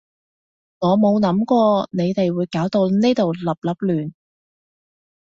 [0.79, 4.13] 我冇諗過你哋會搞到呢度笠笠亂